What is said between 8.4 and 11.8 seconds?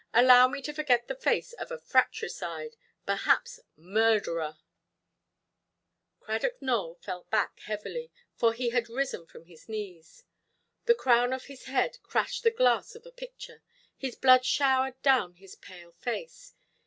he had risen from his knees. The crown of his